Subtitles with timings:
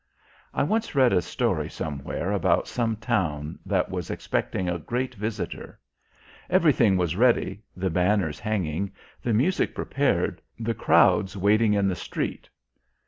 [0.51, 5.79] I once read a story somewhere about some town that was expecting a great visitor.
[6.49, 12.49] Everything was ready, the banners hanging, the music prepared, the crowds waiting in the street.